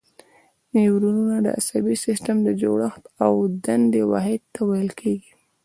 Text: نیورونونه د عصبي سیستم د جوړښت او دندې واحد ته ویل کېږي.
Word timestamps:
نیورونونه 0.73 1.35
د 1.45 1.47
عصبي 1.57 1.95
سیستم 2.05 2.37
د 2.43 2.49
جوړښت 2.61 3.03
او 3.25 3.33
دندې 3.65 4.01
واحد 4.11 4.41
ته 4.53 4.59
ویل 4.69 4.91
کېږي. 4.99 5.31